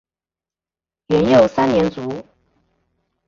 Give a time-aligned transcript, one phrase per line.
[1.09, 2.25] 元佑三年卒。